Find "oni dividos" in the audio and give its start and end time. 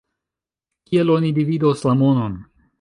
1.17-1.87